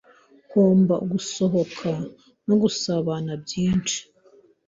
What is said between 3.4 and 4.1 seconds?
byinshi.